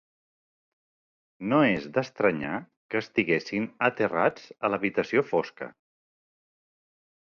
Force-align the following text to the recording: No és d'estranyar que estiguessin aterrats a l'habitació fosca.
No 1.51 1.59
és 1.73 1.85
d'estranyar 1.99 2.55
que 2.93 3.03
estiguessin 3.05 3.71
aterrats 3.93 4.51
a 4.67 4.75
l'habitació 4.75 5.29
fosca. 5.33 5.75